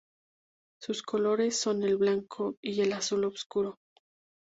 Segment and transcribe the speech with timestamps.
[0.81, 3.77] Sus colores son el blanco y el azul oscuro.